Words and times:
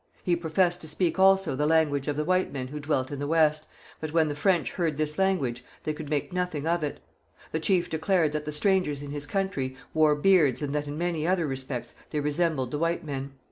He 0.23 0.35
professed 0.35 0.81
to 0.81 0.87
speak 0.87 1.19
also 1.19 1.55
the 1.55 1.67
language 1.67 2.07
of 2.07 2.15
the 2.15 2.23
white 2.25 2.51
men 2.51 2.69
who 2.69 2.79
dwelt 2.79 3.11
in 3.11 3.19
the 3.19 3.27
West, 3.27 3.67
but 3.99 4.11
when 4.11 4.29
the 4.29 4.35
French 4.35 4.71
heard 4.71 4.97
this 4.97 5.19
language 5.19 5.63
they 5.83 5.93
could 5.93 6.09
make 6.09 6.33
nothing 6.33 6.65
of 6.65 6.83
it. 6.83 6.99
The 7.51 7.59
chief 7.59 7.87
declared 7.87 8.31
that 8.31 8.45
the 8.45 8.51
strangers 8.51 9.03
in 9.03 9.11
his 9.11 9.27
country 9.27 9.77
wore 9.93 10.15
beards 10.15 10.63
and 10.63 10.73
that 10.73 10.87
in 10.87 10.97
many 10.97 11.27
other 11.27 11.45
respects 11.45 11.93
they 12.09 12.19
resembled 12.19 12.71
the 12.71 12.79
white 12.79 13.03
men. 13.05 13.33